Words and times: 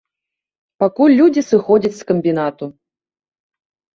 Пакуль 0.83 1.17
людзі 1.19 1.41
сыходзяць 1.51 1.93
з 1.99 2.03
камбінату. 2.11 2.65